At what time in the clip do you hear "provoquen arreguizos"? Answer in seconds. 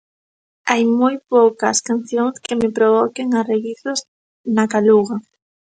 2.77-3.99